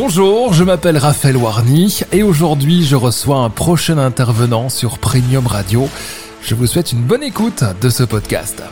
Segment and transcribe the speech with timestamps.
[0.00, 5.88] Bonjour, je m'appelle Raphaël Warny et aujourd'hui je reçois un prochain intervenant sur Premium Radio.
[6.40, 8.62] Je vous souhaite une bonne écoute de ce podcast.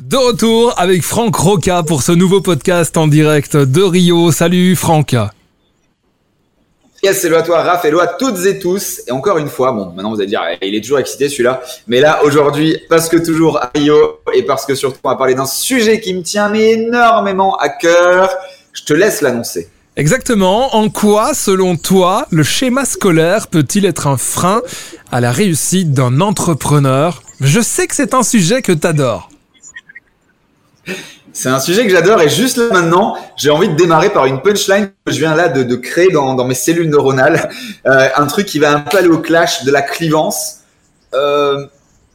[0.00, 4.32] De retour avec Franck Roca pour ce nouveau podcast en direct de Rio.
[4.32, 5.14] Salut Franck.
[7.04, 9.02] Yes, hello à toi, Raph, à toutes et tous.
[9.06, 11.62] Et encore une fois, bon, maintenant vous allez dire, il est toujours excité celui-là.
[11.86, 15.36] Mais là, aujourd'hui, parce que toujours à Rio et parce que surtout on va parler
[15.36, 18.36] d'un sujet qui me tient énormément à cœur.
[18.72, 19.68] Je te laisse l'annoncer.
[19.96, 20.76] Exactement.
[20.76, 24.62] En quoi, selon toi, le schéma scolaire peut-il être un frein
[25.10, 27.22] à la réussite d'un entrepreneur?
[27.40, 29.28] Je sais que c'est un sujet que t'adores.
[31.32, 34.40] C'est un sujet que j'adore et juste là maintenant, j'ai envie de démarrer par une
[34.40, 37.50] punchline que je viens là de, créer dans, mes cellules neuronales.
[37.86, 40.58] Euh, un truc qui va un peu aller au clash de la clivance.
[41.14, 41.66] Euh,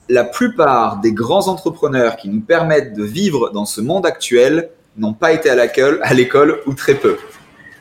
[0.10, 5.14] la plupart des grands entrepreneurs qui nous permettent de vivre dans ce monde actuel n'ont
[5.14, 7.18] pas été à l'école ou très peu.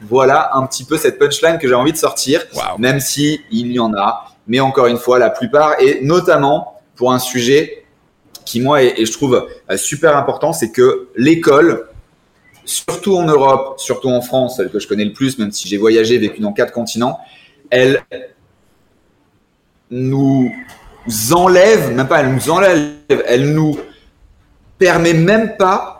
[0.02, 2.44] Voilà un petit peu cette punchline que j'ai envie de sortir,
[2.78, 4.26] même si il y en a.
[4.46, 7.84] Mais encore une fois, la plupart, et notamment pour un sujet
[8.44, 11.88] qui moi et je trouve euh, super important, c'est que l'école,
[12.64, 15.78] surtout en Europe, surtout en France, celle que je connais le plus, même si j'ai
[15.78, 17.18] voyagé, vécu dans quatre continents,
[17.70, 18.02] elle
[19.90, 20.52] nous
[21.32, 22.92] enlève, même pas elle nous enlève,
[23.26, 23.78] elle nous
[24.78, 25.93] permet même pas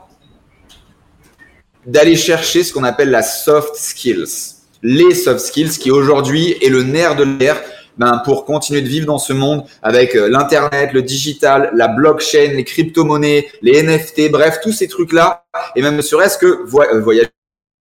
[1.86, 4.54] d'aller chercher ce qu'on appelle la soft skills.
[4.82, 7.60] Les soft skills qui aujourd'hui est le nerf de l'air
[7.96, 12.52] ben, pour continuer de vivre dans ce monde avec euh, l'internet, le digital, la blockchain,
[12.54, 15.44] les crypto-monnaies, les NFT, bref, tous ces trucs-là,
[15.76, 17.28] et même ne serait-ce que euh, voyager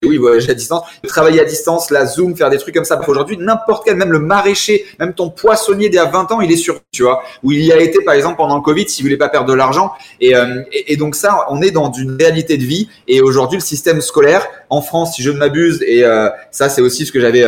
[0.06, 3.02] oui, voyager à distance, travailler à distance, la Zoom, faire des trucs comme ça.
[3.08, 6.52] Aujourd'hui, n'importe quel, même le maraîcher, même ton poissonnier d'il y a 20 ans, il
[6.52, 9.04] est sur, tu vois, où il y a été, par exemple, pendant le Covid, s'il
[9.04, 9.92] voulait pas perdre de l'argent.
[10.20, 12.90] Et, euh, et, donc ça, on est dans une réalité de vie.
[13.08, 16.04] Et aujourd'hui, le système scolaire, en France, si je ne m'abuse, et
[16.52, 17.46] ça, c'est aussi ce que j'avais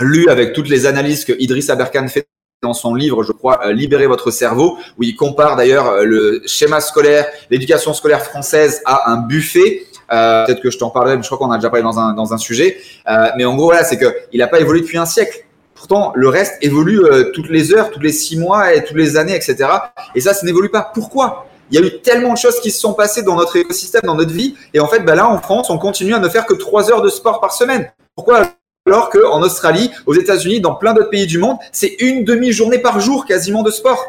[0.00, 2.26] lu avec toutes les analyses que Idriss Aberkan fait
[2.62, 6.42] dans son livre, je crois, euh, Libérer votre cerveau, où il compare d'ailleurs euh, le
[6.44, 9.86] schéma scolaire, l'éducation scolaire française à un buffet.
[10.12, 12.14] Euh, Peut-être que je t'en parlerai, mais je crois qu'on a déjà parlé dans un,
[12.14, 12.78] dans un sujet.
[13.08, 15.44] Euh, mais en gros, voilà, c'est qu'il n'a pas évolué depuis un siècle.
[15.74, 19.16] Pourtant, le reste évolue euh, toutes les heures, tous les six mois et toutes les
[19.16, 19.68] années, etc.
[20.14, 20.90] Et ça, ça n'évolue pas.
[20.92, 21.46] Pourquoi?
[21.70, 24.16] Il y a eu tellement de choses qui se sont passées dans notre écosystème, dans
[24.16, 24.56] notre vie.
[24.74, 27.02] Et en fait, bah là, en France, on continue à ne faire que trois heures
[27.02, 27.90] de sport par semaine.
[28.16, 28.42] Pourquoi?
[28.86, 32.98] Alors qu'en Australie, aux États-Unis, dans plein d'autres pays du monde, c'est une demi-journée par
[32.98, 34.04] jour quasiment de sport.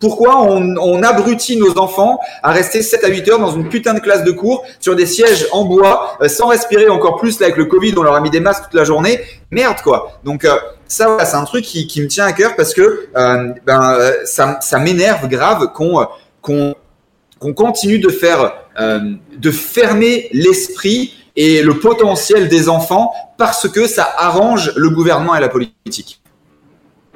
[0.00, 4.00] Pourquoi on, abrutit nos enfants à rester 7 à 8 heures dans une putain de
[4.00, 7.56] classe de cours sur des sièges en bois, euh, sans respirer encore plus là avec
[7.56, 9.20] le Covid, on leur a mis des masques toute la journée.
[9.50, 10.20] Merde quoi.
[10.24, 14.12] Donc euh, ça, c'est un truc qui, me tient à cœur parce que euh, ben,
[14.24, 16.06] ça, m'énerve grave qu'on
[16.42, 24.12] qu'on continue de faire, de fermer l'esprit et le potentiel des enfants parce que ça
[24.16, 26.20] arrange le gouvernement et la politique.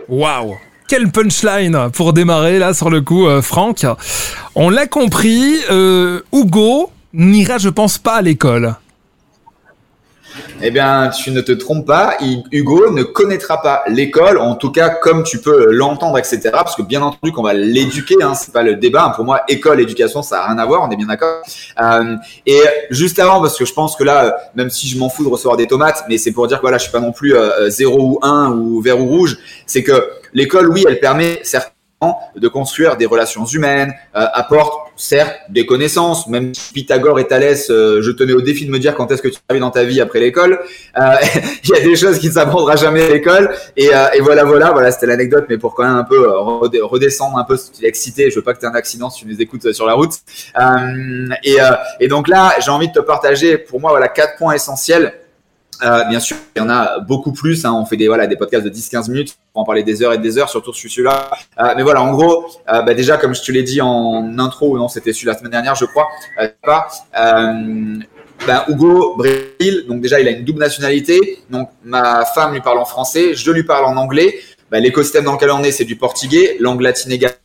[0.08, 0.56] Waouh
[0.92, 3.86] quelle punchline pour démarrer là sur le coup, euh, Franck.
[4.54, 8.74] On l'a compris, euh, Hugo n'ira, je pense, pas à l'école.
[10.62, 12.16] Eh bien, tu ne te trompes pas.
[12.50, 16.40] Hugo ne connaîtra pas l'école, en tout cas comme tu peux l'entendre, etc.
[16.52, 19.12] Parce que bien entendu qu'on va l'éduquer, hein, c'est pas le débat.
[19.14, 20.82] Pour moi, école, éducation, ça n'a rien à voir.
[20.82, 21.42] On est bien d'accord.
[21.80, 22.16] Euh,
[22.46, 25.28] et juste avant, parce que je pense que là, même si je m'en fous de
[25.28, 27.70] recevoir des tomates, mais c'est pour dire que voilà, je suis pas non plus euh,
[27.70, 29.38] 0 ou 1 ou vert ou rouge.
[29.66, 31.72] C'est que l'école, oui, elle permet certains
[32.36, 38.00] de construire des relations humaines, euh, apporte certes des connaissances, même Pythagore et Thalès, euh,
[38.02, 39.82] je te mets au défi de me dire quand est-ce que tu arrives dans ta
[39.82, 40.60] vie après l'école.
[40.96, 41.14] Euh,
[41.64, 43.52] il y a des choses qui ne s'apprendra jamais à l'école.
[43.76, 47.44] Et, et, voilà, voilà, voilà, c'était l'anecdote, mais pour quand même un peu redescendre un
[47.44, 49.86] peu, excité, je veux pas que tu aies un accident si tu nous écoutes sur
[49.86, 50.12] la route.
[51.42, 51.56] Et,
[52.00, 55.12] et, donc là, j'ai envie de te partager, pour moi, voilà, quatre points essentiels
[55.84, 57.64] euh, bien sûr, il y en a beaucoup plus.
[57.64, 57.72] Hein.
[57.72, 60.18] On fait des voilà des podcasts de 10-15 minutes pour en parler des heures et
[60.18, 61.30] des heures, surtout sur celui-là.
[61.60, 64.78] Euh, mais voilà, en gros, euh, bah, déjà comme je te l'ai dit en intro,
[64.78, 66.08] non, c'était celui la semaine dernière, je crois.
[66.62, 66.88] pas.
[68.44, 71.38] Ben, Hugo Brésil, donc déjà il a une double nationalité.
[71.48, 74.34] Donc ma femme lui parle en français, je lui parle en anglais.
[74.72, 77.36] Ben, l'écosystème dans lequel on est, c'est du portugais, langue latine également.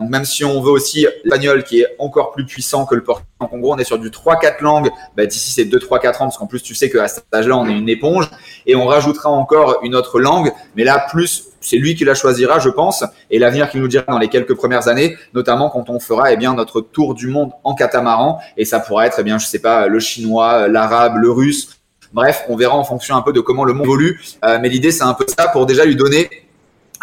[0.00, 3.28] Donc même si on veut aussi l'espagnol qui est encore plus puissant que le portugais,
[3.42, 4.90] donc en gros on est sur du 3-4 langues.
[5.14, 7.76] Bah, d'ici ces 2-3-4 ans, parce qu'en plus tu sais qu'à cet âge-là on est
[7.76, 8.30] une éponge,
[8.64, 12.58] et on rajoutera encore une autre langue, mais là plus c'est lui qui la choisira
[12.58, 16.00] je pense, et l'avenir qui nous dira dans les quelques premières années, notamment quand on
[16.00, 19.38] fera eh bien notre tour du monde en catamaran, et ça pourra être eh bien
[19.38, 21.82] je sais pas le chinois, l'arabe, le russe,
[22.14, 24.90] bref on verra en fonction un peu de comment le monde évolue, euh, mais l'idée
[24.90, 26.30] c'est un peu ça pour déjà lui donner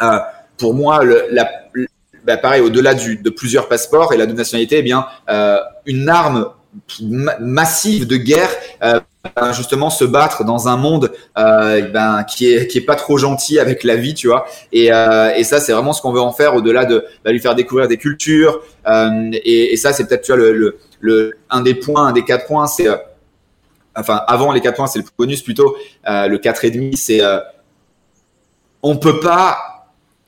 [0.01, 0.19] euh,
[0.57, 1.01] pour moi,
[2.25, 6.50] bah, pareil, au-delà de plusieurs passeports et la double nationalité, eh bien, euh, une arme
[7.40, 8.50] massive de guerre
[8.84, 9.00] euh,
[9.54, 13.57] justement se battre dans un monde euh, ben, qui est qui est pas trop gentil
[13.57, 14.46] avec la vie, tu vois.
[14.72, 14.90] Et,
[15.44, 17.98] ça, c'est vraiment ce qu'on veut en faire au-delà de bah, lui faire découvrir des
[17.98, 18.62] cultures.
[18.86, 20.42] Et, ça, c'est peut-être tu vois
[21.02, 22.88] le, un des points, un des quatre points, c'est
[23.95, 25.75] enfin avant les quatre points, c'est le bonus plutôt.
[26.06, 27.22] le quatre et demi, c'est
[28.84, 29.79] on peut pas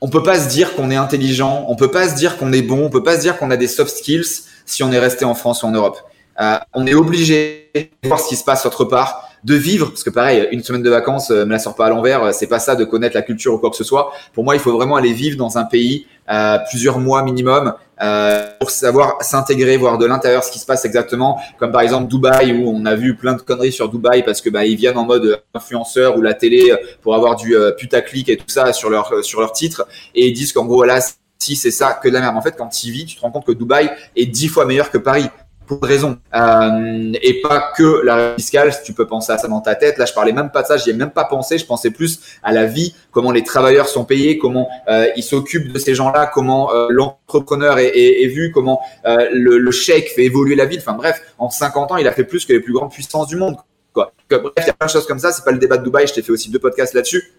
[0.02, 2.62] on peut pas se dire qu'on est intelligent, on peut pas se dire qu'on est
[2.62, 5.24] bon, on peut pas se dire qu'on a des soft skills si on est resté
[5.24, 5.96] en France ou en Europe.
[6.40, 10.04] Euh, on est obligé de voir ce qui se passe autre part, de vivre, parce
[10.04, 12.46] que pareil, une semaine de vacances, euh, me la sort pas à l'envers, euh, c'est
[12.46, 14.12] pas ça de connaître la culture ou quoi que ce soit.
[14.32, 18.46] Pour moi, il faut vraiment aller vivre dans un pays euh, plusieurs mois minimum euh,
[18.60, 21.40] pour savoir s'intégrer, voir de l'intérieur ce qui se passe exactement.
[21.58, 24.48] Comme par exemple Dubaï où on a vu plein de conneries sur Dubaï parce que
[24.48, 26.72] bah ils viennent en mode influenceur ou la télé
[27.02, 30.32] pour avoir du euh, putaclic et tout ça sur leur sur leur titre et ils
[30.32, 31.00] disent qu'en gros là
[31.40, 32.36] si c'est ça que de la merde.
[32.36, 34.92] En fait, quand tu vis, tu te rends compte que Dubaï est dix fois meilleur
[34.92, 35.26] que Paris
[35.80, 36.16] de.
[36.34, 39.98] Euh, et pas que la fiscale, si tu peux penser à ça dans ta tête.
[39.98, 41.58] Là, je parlais même pas de ça, j'y ai même pas pensé.
[41.58, 45.72] Je pensais plus à la vie, comment les travailleurs sont payés, comment euh, ils s'occupent
[45.72, 50.08] de ces gens-là, comment euh, l'entrepreneur est, est, est, vu, comment euh, le, le chèque
[50.14, 50.80] fait évoluer la ville.
[50.80, 53.36] Enfin bref, en 50 ans, il a fait plus que les plus grandes puissances du
[53.36, 53.56] monde.
[53.92, 54.12] Quoi.
[54.30, 55.32] bref, il y a plein de choses comme ça.
[55.32, 56.06] C'est pas le débat de Dubaï.
[56.06, 57.32] Je t'ai fait aussi deux podcasts là-dessus.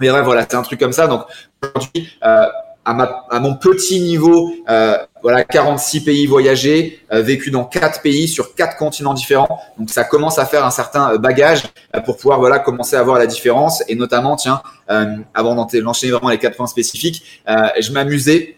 [0.00, 1.06] Mais bref, voilà, c'est un truc comme ça.
[1.06, 1.22] Donc
[1.62, 2.46] aujourd'hui, euh,
[2.86, 8.00] à, ma, à, mon petit niveau, euh, voilà, 46 pays voyagés, euh, vécu dans quatre
[8.00, 9.60] pays sur quatre continents différents.
[9.76, 13.02] Donc ça commence à faire un certain euh, bagage euh, pour pouvoir voilà commencer à
[13.02, 13.82] voir la différence.
[13.88, 18.56] Et notamment, tiens, euh, avant d'enchaîner vraiment les quatre points spécifiques, je m'amusais.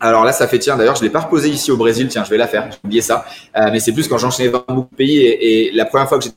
[0.00, 0.76] Alors là, ça fait tiens.
[0.76, 2.08] D'ailleurs, je l'ai pas reposé ici au Brésil.
[2.08, 2.68] Tiens, je vais la faire.
[2.70, 3.24] J'ai oublié ça.
[3.54, 6.24] mais c'est plus quand j'enchaînais vraiment beaucoup de pays et, et, la première fois que
[6.24, 6.30] j'ai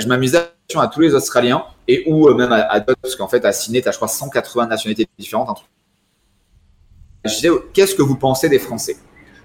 [0.00, 0.38] je m'amusais
[0.76, 3.82] à tous les Australiens et ou même à, à d'autres, parce qu'en fait, à Sydney,
[3.82, 5.64] tu as, je crois, 180 nationalités différentes.
[7.24, 8.96] Je disais, qu'est-ce que vous pensez des Français?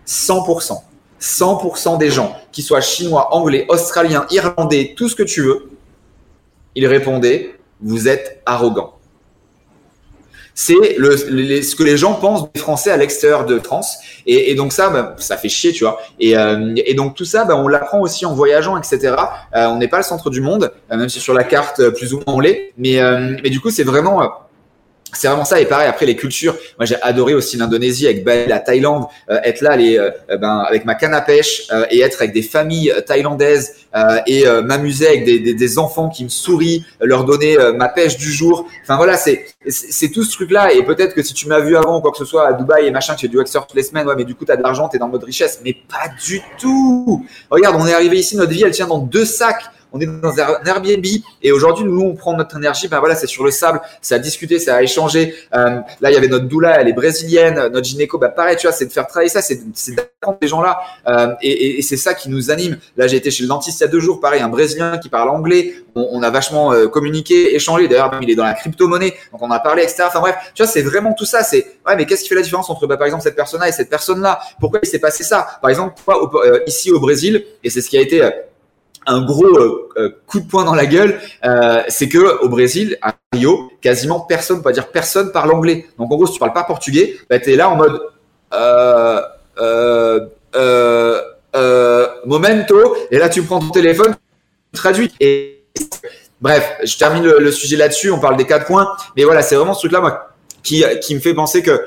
[0.06, 0.81] 100%.
[1.19, 5.72] 100% des gens, qui soient chinois, anglais, australiens, irlandais, tout ce que tu veux,
[6.75, 8.96] ils répondaient, vous êtes arrogant.
[10.55, 13.97] C'est le, ce que les gens pensent des Français à l'extérieur de France.
[14.25, 16.00] Et, et donc ça, bah, ça fait chier, tu vois.
[16.19, 19.15] Et, euh, et donc tout ça, bah, on l'apprend aussi en voyageant, etc.
[19.55, 21.91] Euh, on n'est pas le centre du monde, euh, même si sur la carte, euh,
[21.91, 22.73] plus ou moins on l'est.
[22.77, 23.00] Mais,
[23.44, 24.21] mais du coup, c'est vraiment
[25.13, 26.56] c'est vraiment ça et pareil après les cultures.
[26.77, 30.60] Moi j'ai adoré aussi l'Indonésie avec Bali la Thaïlande euh, être là les euh, ben
[30.68, 33.75] avec ma canne à pêche euh, et être avec des familles thaïlandaises
[34.25, 38.31] et m'amuser avec des, des, des, enfants qui me sourient leur donner ma pêche du
[38.31, 38.68] jour.
[38.81, 41.77] Enfin voilà c'est c'est tout ce truc là et peut-être que si tu m'as vu
[41.77, 43.83] avant quoi que ce soit à Dubaï et machin tu fais du waxeur toutes les
[43.83, 45.62] semaines ouais mais du coup tu as de l'argent tu es dans le mode richesse.
[45.63, 47.24] Mais pas du tout!
[47.51, 49.63] Regarde on est arrivé ici notre vie elle tient dans deux sacs
[49.94, 51.06] on est dans un Airbnb
[51.42, 54.19] et aujourd'hui nous on prend notre énergie ben voilà c'est sur le sable c'est à
[54.19, 55.36] discuter c'est à échanger.
[55.54, 58.68] Euh, là il y avait notre doula elle est brésilienne notre gynéco bah pareil tu
[58.68, 59.62] vois c'est de faire travailler ça c'est
[59.95, 62.78] d'apprendre ces gens là euh, et, et, et c'est ça qui nous anime.
[62.98, 65.10] Là j'ai été chez le dentiste il y a deux jours pareil un brésilien qui
[65.10, 65.75] parle anglais.
[65.96, 67.88] On, a vachement euh, communiqué échangé.
[67.88, 70.63] D'ailleurs il est dans la crypto monnaie donc on a parlé etc enfin bref tu
[70.63, 71.44] vois c'est vraiment tout ça.
[71.44, 73.69] C'est ouais mais qu'est-ce qui fait la différence entre bah, par exemple cette personne là
[73.69, 75.60] et cette personne là pourquoi il s'est passé ça?
[75.62, 78.28] Par exemple euh, ici au Brésil et c'est ce qui a été
[79.05, 79.45] un gros
[79.97, 84.19] euh, coup de poing dans la gueule, euh, c'est que au Brésil, à Rio, quasiment
[84.19, 85.88] personne, on peut dire personne parle anglais.
[85.97, 88.01] Donc en gros, si tu parles pas portugais, bah, tu es là en mode
[88.53, 89.21] euh,
[89.59, 90.19] euh,
[90.55, 91.21] euh,
[91.55, 94.15] euh, momento, et là tu prends ton téléphone,
[94.74, 95.12] tu traduis.
[96.41, 98.12] Bref, je termine le, sujet là-dessus.
[98.12, 100.29] On parle des quatre points, mais voilà, c'est vraiment ce truc-là, moi,
[100.62, 101.86] qui, qui me fait penser que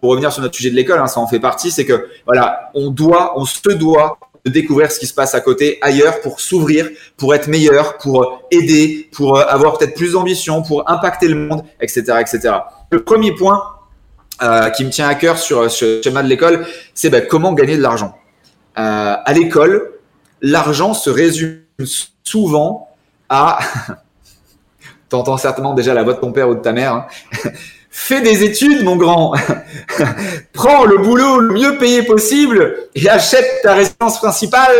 [0.00, 2.70] pour revenir sur notre sujet de l'école, hein, ça en fait partie, c'est que voilà,
[2.74, 6.40] on doit, on se doit de découvrir ce qui se passe à côté, ailleurs, pour
[6.40, 11.62] s'ouvrir, pour être meilleur, pour aider, pour avoir peut-être plus d'ambition, pour impacter le monde,
[11.80, 12.54] etc., etc.
[12.90, 13.62] Le premier point
[14.42, 17.76] euh, qui me tient à cœur sur ce schéma de l'école, c'est ben, comment gagner
[17.76, 18.16] de l'argent.
[18.78, 19.92] Euh, à l'école,
[20.40, 21.60] l'argent se résume
[22.24, 22.88] souvent
[23.28, 23.58] à...
[25.08, 26.94] T'entends certainement déjà la voix de ton père ou de ta mère.
[26.94, 27.06] Hein
[27.92, 29.34] Fais des études, mon grand.
[30.52, 34.76] Prends le boulot le mieux payé possible et achète ta résidence principale.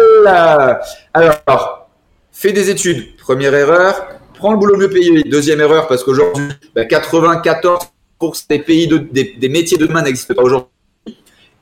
[1.13, 1.89] Alors,
[2.31, 3.17] fais des études.
[3.17, 4.07] Première erreur.
[4.35, 5.25] Prends le boulot le mieux payé.
[5.25, 7.81] Deuxième erreur, parce qu'aujourd'hui, bah, 94%
[8.49, 10.69] des pays de, des, métiers de demain n'existent pas aujourd'hui.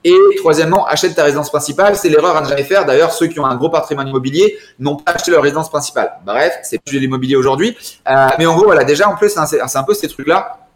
[0.05, 1.97] Et troisièmement, achète ta résidence principale.
[1.97, 2.85] C'est l'erreur à ne jamais faire.
[2.85, 6.13] D'ailleurs, ceux qui ont un gros patrimoine immobilier n'ont pas acheté leur résidence principale.
[6.27, 7.75] Bref, c'est plus l'immobilier aujourd'hui.
[8.07, 10.68] Euh, mais en gros, voilà, déjà, en plus, c'est un, un peu ces trucs-là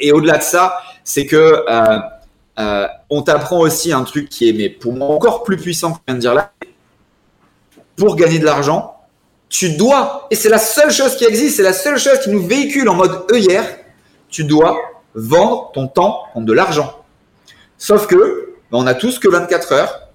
[0.00, 1.98] et au-delà de ça, c'est que euh,
[2.58, 5.98] euh, on t'apprend aussi un truc qui est, mais pour moi, encore plus puissant que
[5.98, 6.52] je viens de dire là.
[7.96, 8.96] Pour gagner de l'argent,
[9.48, 12.46] tu dois, et c'est la seule chose qui existe, c'est la seule chose qui nous
[12.46, 13.64] véhicule en mode œillère,
[14.28, 14.78] tu dois
[15.14, 17.02] vendre ton temps contre de l'argent.
[17.76, 20.08] Sauf que, on a tous que 24 heures,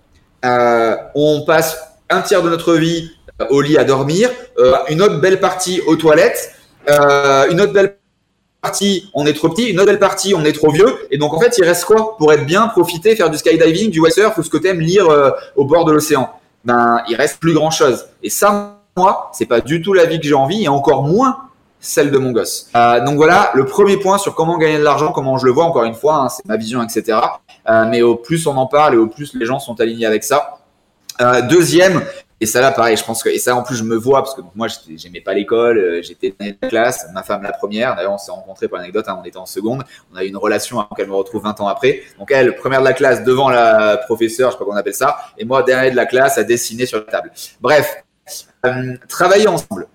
[0.45, 1.77] euh, on passe
[2.09, 3.11] un tiers de notre vie
[3.49, 4.29] au lit à dormir,
[4.89, 6.53] une autre belle partie aux toilettes,
[6.87, 7.97] une autre belle
[8.63, 11.39] partie on est trop petit, une belle partie on est trop vieux, et donc en
[11.39, 14.49] fait il reste quoi pour être bien, profiter, faire du skydiving, du windsurf ou ce
[14.49, 15.07] que tu aimes lire
[15.55, 16.29] au bord de l'océan?
[16.65, 18.05] Ben il reste plus grand chose.
[18.23, 21.37] Et ça, moi, c'est pas du tout la vie que j'ai envie, et encore moins
[21.79, 22.69] celle de mon gosse.
[22.75, 25.65] Euh, donc voilà, le premier point sur comment gagner de l'argent, comment je le vois,
[25.65, 27.19] encore une fois, hein, c'est ma vision, etc.
[27.69, 30.23] Euh, mais au plus on en parle et au plus les gens sont alignés avec
[30.23, 30.59] ça.
[31.21, 32.01] Euh, deuxième,
[32.39, 34.35] et ça là pareil, je pense que et ça en plus je me vois parce
[34.35, 37.95] que moi j'aimais pas l'école, j'étais dans la classe, ma femme la première.
[37.95, 40.37] D'ailleurs on s'est rencontrés pour l'anecdote, hein, on était en seconde, on a eu une
[40.37, 42.03] relation avant qu'elle me retrouve 20 ans après.
[42.19, 44.93] Donc elle première de la classe devant la professeure, je sais pas comment on appelle
[44.93, 47.31] ça, et moi dernier de la classe à dessiner sur la table.
[47.61, 48.03] Bref,
[49.07, 49.87] travailler ensemble,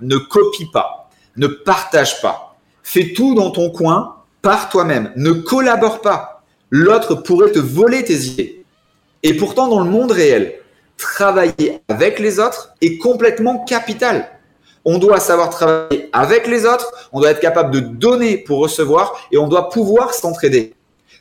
[0.00, 1.02] ne copie pas
[1.36, 2.56] ne partage pas.
[2.82, 5.12] Fais tout dans ton coin par toi-même.
[5.16, 6.42] Ne collabore pas.
[6.70, 8.64] L'autre pourrait te voler tes idées.
[9.22, 10.58] Et pourtant, dans le monde réel,
[11.02, 14.28] travailler avec les autres est complètement capital.
[14.84, 19.28] On doit savoir travailler avec les autres, on doit être capable de donner pour recevoir
[19.30, 20.74] et on doit pouvoir s'entraider.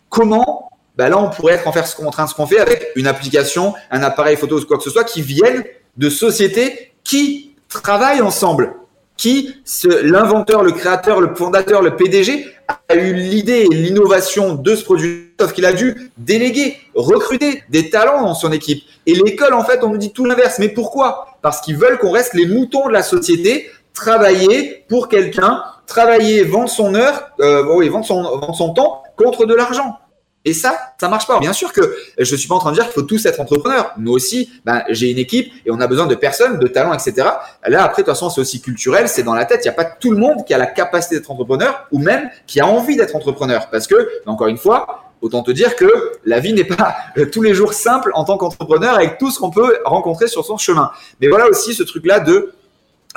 [0.09, 0.69] Comment?
[0.97, 2.88] Ben Là, on pourrait être en, faire ce qu'on, en train de ce fait avec
[2.95, 5.63] une application, un appareil photo ou quoi que ce soit qui viennent
[5.97, 8.75] de sociétés qui travaillent ensemble
[9.21, 9.53] qui,
[10.01, 12.43] l'inventeur, le créateur, le fondateur, le PDG,
[12.89, 17.91] a eu l'idée et l'innovation de ce produit, sauf qu'il a dû déléguer, recruter des
[17.91, 18.83] talents dans son équipe.
[19.05, 20.60] Et l'école, en fait, on nous dit tout l'inverse.
[20.60, 21.27] Mais pourquoi?
[21.41, 26.70] Parce qu'ils veulent qu'on reste les moutons de la société, travailler pour quelqu'un, travailler, vendre
[26.70, 29.98] son heure, euh, oui, vendre son, temps contre de l'argent.
[30.43, 31.39] Et ça, ça marche pas.
[31.39, 33.93] Bien sûr que je suis pas en train de dire qu'il faut tous être entrepreneurs.
[33.98, 37.27] Nous aussi, ben, j'ai une équipe et on a besoin de personnes, de talents, etc.
[37.67, 39.60] Là, après, de toute façon, c'est aussi culturel, c'est dans la tête.
[39.63, 42.31] Il n'y a pas tout le monde qui a la capacité d'être entrepreneur ou même
[42.48, 43.70] qui a envie d'être entrepreneur.
[43.70, 46.95] Parce que, encore une fois, autant te dire que la vie n'est pas
[47.31, 50.57] tous les jours simple en tant qu'entrepreneur avec tout ce qu'on peut rencontrer sur son
[50.57, 50.91] chemin.
[51.19, 52.53] Mais voilà aussi ce truc-là de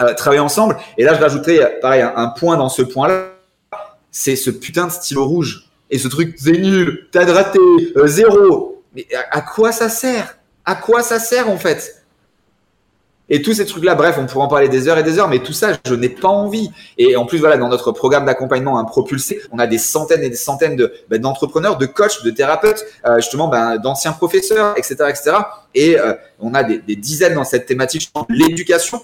[0.01, 0.77] euh, travailler ensemble.
[0.99, 3.31] Et là, je rajouterai, pareil, un point dans ce point-là.
[4.11, 7.59] C'est ce putain de stylo rouge et ce truc, c'est nul, t'as raté,
[7.97, 8.83] euh, zéro.
[8.95, 10.39] Mais à, quoi ça sert?
[10.65, 12.04] À quoi ça sert en fait?
[13.29, 15.39] Et tous ces trucs-là, bref, on pourrait en parler des heures et des heures, mais
[15.39, 16.71] tout ça, je n'ai pas envie.
[16.99, 20.31] Et en plus, voilà, dans notre programme d'accompagnement un propulsé, on a des centaines et
[20.31, 24.97] des centaines de ben, d'entrepreneurs, de coachs, de thérapeutes, euh, justement, ben, d'anciens professeurs, etc.,
[25.09, 25.37] etc.
[25.75, 29.01] Et euh, on a des, des, dizaines dans cette thématique, l'éducation,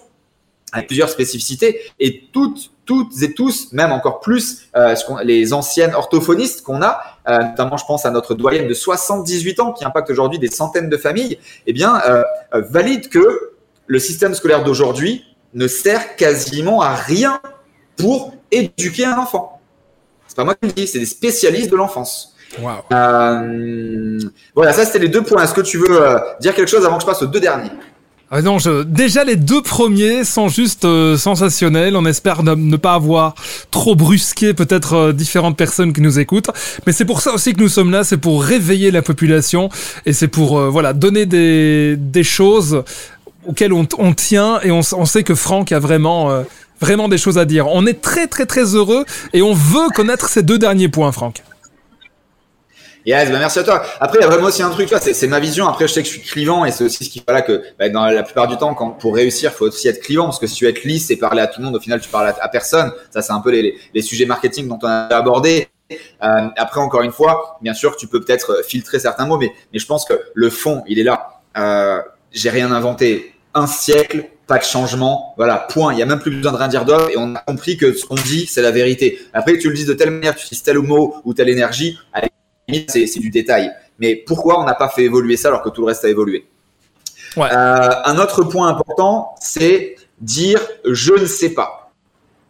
[0.72, 6.62] avec plusieurs spécificités, et toutes toutes et tous, même encore plus, euh, les anciennes orthophonistes
[6.62, 10.40] qu'on a, euh, notamment je pense à notre doyenne de 78 ans qui impacte aujourd'hui
[10.40, 13.52] des centaines de familles, eh bien, euh, valide que
[13.90, 17.40] le système scolaire d'aujourd'hui ne sert quasiment à rien
[17.96, 19.60] pour éduquer un enfant.
[20.28, 22.36] C'est pas moi qui le dis, c'est des spécialistes de l'enfance.
[22.60, 25.42] voilà, ça c'était les deux points.
[25.42, 27.72] Est-ce que tu veux dire quelque chose avant que je passe aux deux derniers?
[28.32, 28.84] Ah non, je...
[28.84, 31.96] déjà les deux premiers sont juste euh, sensationnels.
[31.96, 33.34] On espère ne, pas avoir
[33.72, 36.50] trop brusqué peut-être euh, différentes personnes qui nous écoutent,
[36.86, 39.68] mais c'est pour ça aussi que nous sommes là, c'est pour réveiller la population
[40.06, 42.84] et c'est pour euh, voilà donner des, des choses
[43.46, 46.44] auxquelles on, tient et on, sait que Franck a vraiment
[46.80, 47.66] vraiment des choses à dire.
[47.68, 51.42] On est très très très heureux et on veut connaître ces deux derniers points, Franck.
[53.06, 53.82] Yes, bah merci à toi.
[53.98, 55.66] Après, il y a vraiment aussi un truc, c'est ma vision.
[55.66, 57.62] Après, je sais que je suis clivant et c'est aussi ce qui fait là que
[57.78, 60.38] bah, dans la plupart du temps, quand pour réussir, il faut aussi être clivant parce
[60.38, 62.34] que si tu être lisse et parler à tout le monde, au final, tu parles
[62.38, 62.92] à, personne.
[63.10, 65.68] Ça, c'est un peu les, les, sujets marketing dont on a abordé.
[65.90, 69.78] Euh, après, encore une fois, bien sûr, tu peux peut-être filtrer certains mots, mais, mais
[69.78, 71.40] je pense que le fond, il est là.
[71.56, 72.00] Euh,
[72.32, 73.29] J'ai rien inventé.
[73.54, 75.92] Un siècle, pas de changement, voilà, point.
[75.92, 77.92] Il y a même plus besoin de rien dire d'autre et on a compris que
[77.92, 79.20] ce qu'on dit, c'est la vérité.
[79.32, 81.98] Après, tu le dis de telle manière, tu utilises tel mot ou telle énergie,
[82.88, 83.72] c'est du détail.
[83.98, 86.46] Mais pourquoi on n'a pas fait évoluer ça alors que tout le reste a évolué?
[87.38, 87.42] Euh,
[88.04, 91.92] Un autre point important, c'est dire je ne sais pas.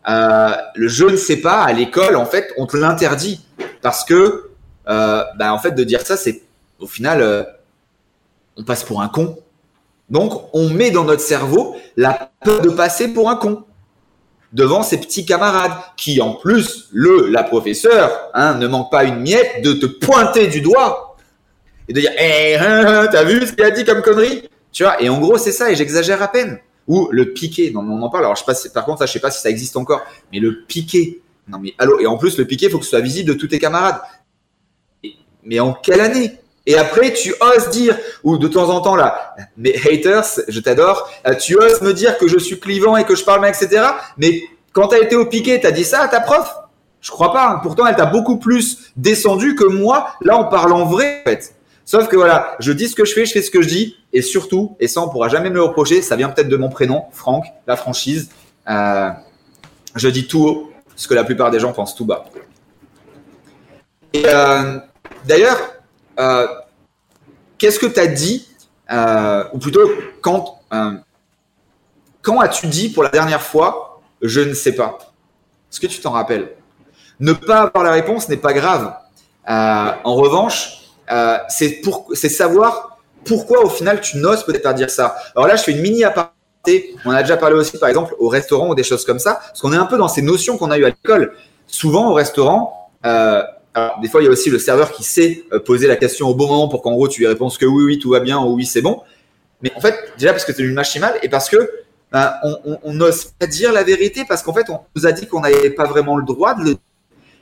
[0.08, 3.44] Euh, le je ne sais pas à l'école, en fait, on te l'interdit
[3.82, 4.50] parce que,
[4.88, 6.42] euh, bah, en fait, de dire ça, c'est
[6.78, 7.46] au final,
[8.56, 9.38] on passe pour un con.
[10.10, 13.64] Donc, on met dans notre cerveau la peur de passer pour un con
[14.52, 19.20] devant ses petits camarades qui, en plus, le, la professeure, hein, ne manque pas une
[19.20, 21.16] miette de te pointer du doigt
[21.88, 24.48] et de dire, eh, hein, hein, t'as vu ce qu'il a dit comme connerie?
[24.72, 26.58] Tu vois, et en gros, c'est ça, et j'exagère à peine.
[26.86, 28.24] Ou le piqué, on en parle.
[28.24, 30.02] Alors, je sais pas, par contre, ça, je sais pas si ça existe encore,
[30.32, 31.20] mais le piqué.
[31.48, 33.34] Non, mais allô, et en plus, le piqué, il faut que ce soit visible de
[33.34, 34.00] tous tes camarades.
[35.44, 36.40] mais en quelle année?
[36.70, 41.10] Et après, tu oses dire, ou de temps en temps là, mais haters, je t'adore,
[41.26, 43.82] euh, tu oses me dire que je suis clivant et que je parle mal, etc.
[44.18, 46.48] Mais quand tu as été au piqué, tu as dit ça à ta prof?
[47.00, 47.48] Je crois pas.
[47.48, 47.60] Hein.
[47.60, 51.56] Pourtant, elle t'a beaucoup plus descendu que moi, là, on parle en vrai, en fait.
[51.84, 53.96] Sauf que voilà, je dis ce que je fais, je fais ce que je dis,
[54.12, 57.06] et surtout, et ça on pourra jamais me reprocher, ça vient peut-être de mon prénom,
[57.10, 58.30] Franck, la franchise.
[58.68, 59.10] Euh,
[59.96, 62.26] je dis tout haut, ce que la plupart des gens pensent tout bas.
[64.12, 64.78] Et euh,
[65.24, 65.58] d'ailleurs,
[66.20, 66.46] euh,
[67.58, 68.48] qu'est-ce que tu as dit,
[69.52, 70.60] ou plutôt quand,
[72.22, 74.98] quand as-tu dit pour la dernière fois, je ne sais pas?
[75.70, 76.52] Est-ce que tu t'en rappelles?
[77.18, 78.94] Ne pas avoir la réponse n'est pas grave.
[79.46, 85.16] en revanche, euh, c'est savoir pourquoi au final tu n'oses peut-être pas dire ça.
[85.34, 86.94] Alors là, je fais une mini aparté.
[87.04, 89.60] On a déjà parlé aussi, par exemple, au restaurant ou des choses comme ça, parce
[89.60, 91.34] qu'on est un peu dans ces notions qu'on a eues à l'école.
[91.66, 95.44] Souvent au restaurant, euh, alors, des fois, il y a aussi le serveur qui sait
[95.52, 97.84] euh, poser la question au bon moment pour qu'en gros tu lui réponds que oui,
[97.84, 99.00] oui, tout va bien ou oui, c'est bon.
[99.62, 101.70] Mais en fait, déjà parce que c'est une machinale et parce que
[102.10, 102.32] ben,
[102.82, 105.70] on n'ose pas dire la vérité parce qu'en fait, on nous a dit qu'on n'avait
[105.70, 106.76] pas vraiment le droit de le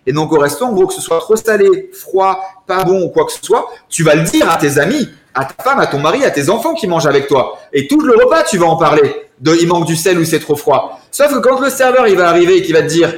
[0.08, 3.08] et donc au resto, en gros, que ce soit trop salé, froid, pas bon ou
[3.10, 5.86] quoi que ce soit, tu vas le dire à tes amis, à ta femme, à
[5.86, 7.58] ton mari, à tes enfants qui mangent avec toi.
[7.74, 9.14] Et tout le repas, tu vas en parler.
[9.38, 10.98] De, il manque du sel ou c'est trop froid.
[11.10, 13.12] Sauf que quand le serveur il va arriver et qu'il va te dire,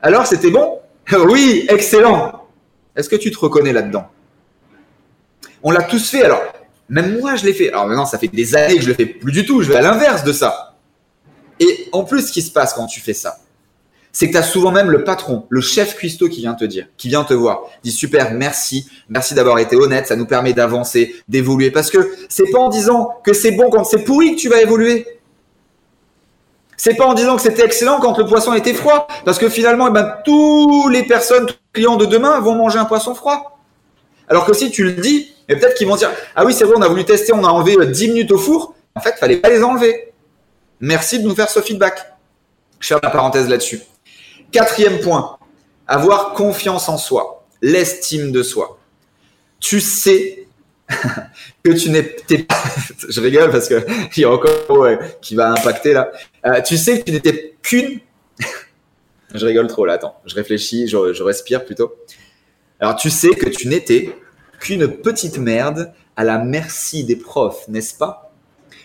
[0.00, 0.78] alors c'était bon?
[1.12, 2.46] Oui, excellent.
[2.94, 4.06] Est-ce que tu te reconnais là-dedans?
[5.62, 6.22] On l'a tous fait.
[6.22, 6.42] Alors
[6.88, 7.70] même moi, je l'ai fait.
[7.70, 9.62] Alors maintenant, ça fait des années que je le fais plus du tout.
[9.62, 10.76] Je vais à l'inverse de ça.
[11.58, 13.38] Et en plus, ce qui se passe quand tu fais ça,
[14.12, 16.88] c'est que tu as souvent même le patron, le chef cuistot qui vient te dire,
[16.96, 21.14] qui vient te voir, dit super, merci, merci d'avoir été honnête, ça nous permet d'avancer,
[21.28, 21.70] d'évoluer.
[21.70, 24.62] Parce que c'est pas en disant que c'est bon quand c'est pourri que tu vas
[24.62, 25.06] évoluer.
[26.76, 29.06] C'est pas en disant que c'était excellent quand le poisson était froid.
[29.24, 32.78] Parce que finalement, eh ben, tous les personnes, tous les clients de demain vont manger
[32.78, 33.58] un poisson froid.
[34.28, 36.74] Alors que si tu le dis, et peut-être qu'ils vont dire, ah oui, c'est vrai,
[36.76, 38.74] on a voulu tester, on a enlevé 10 euh, minutes au four.
[38.94, 40.12] En fait, il fallait pas les enlever.
[40.80, 42.00] Merci de nous faire ce feedback.
[42.80, 43.82] Je fais la parenthèse là-dessus.
[44.52, 45.38] Quatrième point,
[45.86, 48.78] avoir confiance en soi, l'estime de soi.
[49.60, 50.45] Tu sais
[51.64, 52.62] que tu n'es pas.
[53.08, 53.84] je rigole parce que
[54.16, 54.88] il y a encore
[55.20, 56.10] qui va impacter là.
[56.44, 58.00] Euh, tu sais que tu n'étais qu'une.
[59.34, 59.94] je rigole trop là.
[59.94, 61.94] Attends, je réfléchis, je, je respire plutôt.
[62.80, 64.14] Alors tu sais que tu n'étais
[64.60, 68.32] qu'une petite merde à la merci des profs, n'est-ce pas?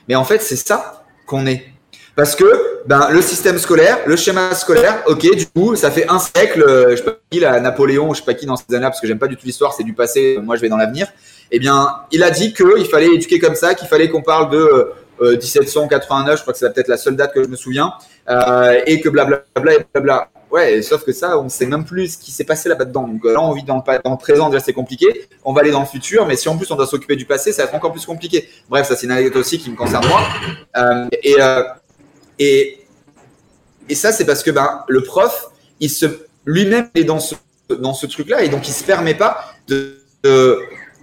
[0.08, 1.65] Mais en fait, c'est ça qu'on est.
[2.15, 6.20] Parce que ben, le système scolaire, le schéma scolaire, ok, du coup, ça fait un
[6.20, 8.89] siècle, euh, je sais pas qui, là, Napoléon, je sais pas qui dans ces années-là,
[8.89, 11.08] parce que j'aime pas du tout l'histoire, c'est du passé, moi je vais dans l'avenir.
[11.52, 14.91] Eh bien, il a dit qu'il fallait éduquer comme ça, qu'il fallait qu'on parle de
[15.22, 17.94] 1789, euh, je crois que c'est peut-être la seule date que je me souviens,
[18.30, 20.28] euh, et que blablabla bla, bla, bla, bla.
[20.52, 23.08] Ouais, sauf que ça, on sait même plus ce qui s'est passé là-bas dedans.
[23.08, 25.28] Donc là, on vit dans le, dans présent, déjà c'est compliqué.
[25.46, 27.54] On va aller dans le futur, mais si en plus on doit s'occuper du passé,
[27.54, 28.50] ça va être encore plus compliqué.
[28.70, 30.22] Bref, ça c'est une anecdote aussi qui me concerne moi.
[30.78, 31.63] Euh, et, euh,
[32.39, 32.78] et,
[33.94, 36.06] ça, c'est parce que ben, le prof, il se,
[36.46, 37.36] lui-même est dans ce,
[37.70, 39.56] dans ce truc-là et donc il se permet pas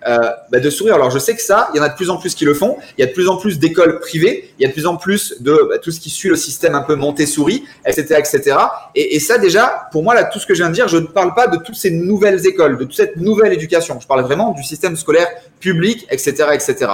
[0.06, 0.94] euh, bah, de sourire.
[0.94, 2.54] Alors je sais que ça, il y en a de plus en plus qui le
[2.54, 2.76] font.
[2.96, 4.50] Il y a de plus en plus d'écoles privées.
[4.58, 6.74] Il y a de plus en plus de bah, tout ce qui suit le système
[6.76, 8.56] un peu Montessori, etc., etc.
[8.94, 10.98] Et, et, ça déjà, pour moi là, tout ce que je viens de dire, je
[10.98, 13.98] ne parle pas de toutes ces nouvelles écoles, de toute cette nouvelle éducation.
[14.00, 16.92] Je parle vraiment du système scolaire public, etc., etc.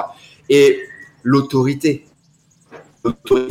[0.48, 0.80] Et
[1.22, 2.06] l'autorité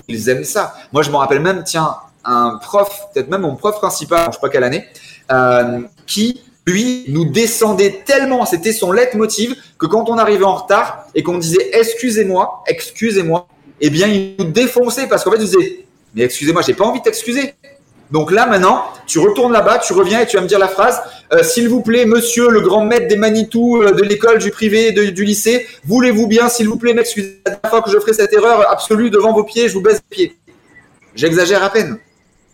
[0.07, 0.73] ils aiment ça.
[0.91, 4.33] Moi, je me rappelle même, tiens, un prof, peut-être même mon prof principal, je ne
[4.33, 4.85] sais pas quelle année,
[5.31, 11.05] euh, qui lui nous descendait tellement, c'était son leitmotiv, que quand on arrivait en retard
[11.13, 13.47] et qu'on disait excusez-moi, excusez-moi,
[13.81, 15.85] eh bien il nous défonçait parce qu'en fait il disait
[16.15, 17.55] mais excusez-moi, j'ai pas envie de t'excuser.
[18.11, 21.01] Donc là, maintenant, tu retournes là-bas, tu reviens et tu vas me dire la phrase
[21.33, 24.91] euh, S'il vous plaît, monsieur le grand maître des Manitou euh, de l'école, du privé,
[24.91, 28.33] du lycée, voulez-vous bien, s'il vous plaît, m'excuser la dernière fois que je ferai cette
[28.33, 30.37] erreur absolue devant vos pieds, je vous baisse les pieds.
[31.15, 31.97] J'exagère à peine.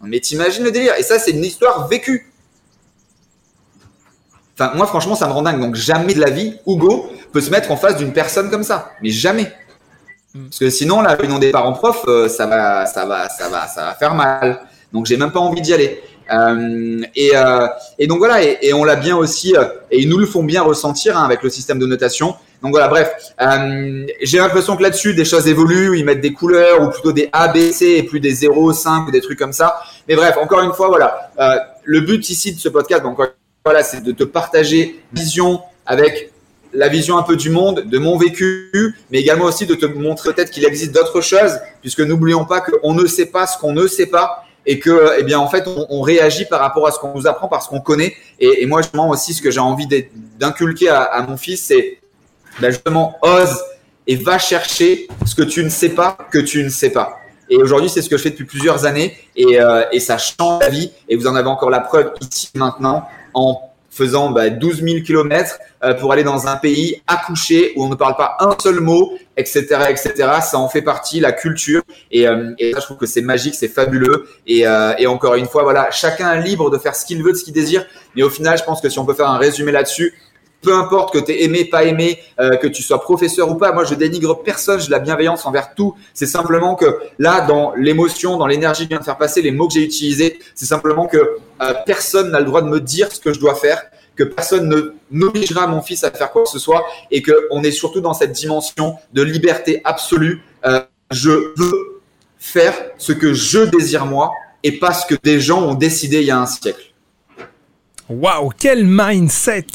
[0.02, 0.94] Mais t'imagines le délire.
[0.98, 2.32] Et ça, c'est une histoire vécue.
[4.58, 5.60] Enfin, moi, franchement, ça me rend dingue.
[5.60, 8.92] Donc, jamais de la vie, Hugo peut se mettre en face d'une personne comme ça.
[9.02, 9.52] Mais jamais.
[10.34, 13.68] Parce que sinon, la réunion des parents profs, euh, ça va, ça va, ça va,
[13.68, 14.62] ça va faire mal.
[14.94, 16.02] Donc j'ai même pas envie d'y aller.
[16.32, 20.18] Euh, et, euh, et, donc voilà, et, on l'a bien aussi, euh, et ils nous
[20.18, 22.36] le font bien ressentir hein, avec le système de notation.
[22.62, 23.10] Donc voilà, bref,
[24.22, 27.48] j'ai l'impression que là-dessus, des choses évoluent, ils mettent des couleurs ou plutôt des A,
[27.48, 29.80] B, C et plus des 0, 5 ou des trucs comme ça.
[30.10, 31.32] Mais bref, encore une fois, voilà,
[31.86, 33.18] le but ici de ce podcast, donc
[33.64, 36.34] voilà, c'est de te partager vision avec
[36.74, 40.34] la vision un peu du monde, de mon vécu, mais également aussi de te montrer
[40.34, 43.88] peut-être qu'il existe d'autres choses, puisque n'oublions pas qu'on ne sait pas ce qu'on ne
[43.88, 47.14] sait pas et que, eh bien, en fait, on, réagit par rapport à ce qu'on
[47.14, 48.14] nous apprend parce qu'on connaît.
[48.40, 49.88] Et, moi, justement, aussi, ce que j'ai envie
[50.38, 52.00] d'inculquer à, mon fils, c'est
[52.60, 53.58] ben, justement, ose
[54.06, 57.20] et va chercher ce que tu ne sais pas, que tu ne sais pas.
[57.50, 60.62] Et aujourd'hui, c'est ce que je fais depuis plusieurs années et, euh, et ça change
[60.62, 60.92] la vie.
[61.08, 65.60] Et vous en avez encore la preuve ici maintenant en faisant bah, 12 000 kilomètres
[66.00, 69.66] pour aller dans un pays accouché où on ne parle pas un seul mot, etc.,
[69.90, 70.14] etc.
[70.42, 71.82] Ça en fait partie, la culture.
[72.12, 72.26] Et,
[72.58, 74.28] et ça, je trouve que c'est magique, c'est fabuleux.
[74.46, 74.66] Et,
[74.98, 77.44] et encore une fois, voilà, chacun est libre de faire ce qu'il veut, de ce
[77.44, 77.86] qu'il désire.
[78.16, 80.14] Mais au final, je pense que si on peut faire un résumé là-dessus,
[80.62, 83.72] peu importe que tu es aimé, pas aimé, euh, que tu sois professeur ou pas,
[83.72, 85.96] moi je dénigre personne, j'ai la bienveillance envers tout.
[86.14, 89.52] C'est simplement que là, dans l'émotion, dans l'énergie que je viens de faire passer, les
[89.52, 93.12] mots que j'ai utilisés, c'est simplement que euh, personne n'a le droit de me dire
[93.12, 93.84] ce que je dois faire,
[94.16, 97.72] que personne ne n'obligera mon fils à faire quoi que ce soit, et qu'on est
[97.72, 100.42] surtout dans cette dimension de liberté absolue.
[100.66, 102.02] Euh, je veux
[102.38, 106.26] faire ce que je désire moi, et pas ce que des gens ont décidé il
[106.26, 106.94] y a un siècle.
[108.10, 109.68] Waouh, quel mindset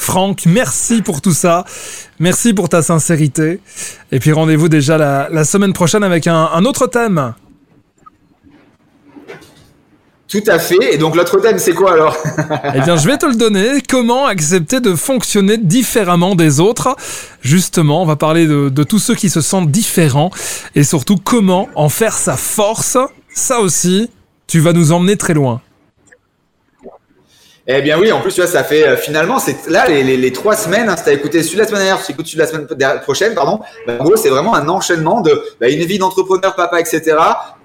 [0.00, 1.66] Franck, merci pour tout ça.
[2.18, 3.60] Merci pour ta sincérité.
[4.10, 7.34] Et puis rendez-vous déjà la, semaine prochaine avec un, autre thème.
[10.26, 10.94] Tout à fait.
[10.94, 12.16] Et donc l'autre thème, c'est quoi alors?
[12.74, 13.82] Eh bien, je vais te le donner.
[13.86, 16.96] Comment accepter de fonctionner différemment des autres?
[17.42, 20.30] Justement, on va parler de, de tous ceux qui se sentent différents
[20.74, 22.96] et surtout comment en faire sa force.
[23.34, 24.08] Ça aussi,
[24.46, 25.60] tu vas nous emmener très loin.
[27.72, 30.32] Eh bien oui, en plus, tu vois, ça fait euh, finalement, c'est là les, les,
[30.32, 32.26] trois semaines, hein, si tu as écouté celui de la semaine dernière, si tu écoutes
[32.26, 35.68] celui de la semaine prochaine, pardon, bah, en gros, c'est vraiment un enchaînement de bah,
[35.68, 37.16] une vie d'entrepreneur, papa, etc.,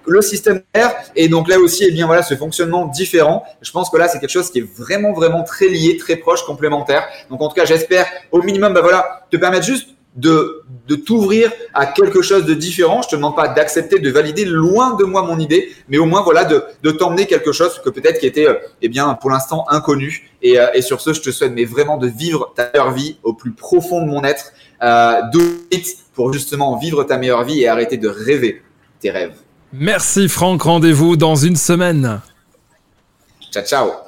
[0.06, 3.44] le système R, et donc là aussi, eh bien voilà, ce fonctionnement différent.
[3.64, 6.44] Je pense que là, c'est quelque chose qui est vraiment, vraiment très lié, très proche,
[6.44, 7.08] complémentaire.
[7.32, 11.52] Donc en tout cas, j'espère au minimum, bah voilà, te permettre juste de, de t'ouvrir
[11.74, 13.02] à quelque chose de différent.
[13.02, 16.22] Je te demande pas d'accepter, de valider loin de moi mon idée, mais au moins
[16.22, 19.66] voilà de, de t'emmener quelque chose que peut-être qui était euh, eh bien pour l'instant
[19.70, 20.32] inconnu.
[20.42, 23.18] Et, euh, et, sur ce, je te souhaite mais vraiment de vivre ta meilleure vie
[23.24, 25.22] au plus profond de mon être, euh,
[26.14, 28.62] pour justement vivre ta meilleure vie et arrêter de rêver
[29.00, 29.36] tes rêves.
[29.74, 32.22] Merci Franck, rendez-vous dans une semaine.
[33.52, 34.05] Ciao ciao.